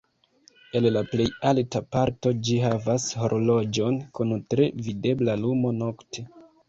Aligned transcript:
En 0.77 0.85
la 0.93 1.01
plej 1.09 1.27
alta 1.49 1.81
parto 1.95 2.33
ĝi 2.47 2.57
havas 2.65 3.05
horloĝon 3.25 4.01
kun 4.21 4.35
tre 4.55 4.67
videbla 4.89 5.37
lumo 5.45 5.77
nokte. 5.83 6.27